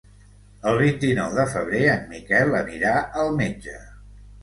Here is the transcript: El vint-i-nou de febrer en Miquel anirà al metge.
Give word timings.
El 0.71 0.77
vint-i-nou 0.81 1.37
de 1.41 1.45
febrer 1.53 1.83
en 1.99 2.09
Miquel 2.17 2.59
anirà 2.65 2.99
al 3.25 3.35
metge. 3.45 3.81